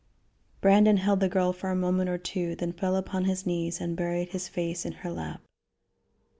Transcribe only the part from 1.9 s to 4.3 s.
or two, then fell upon his knees and buried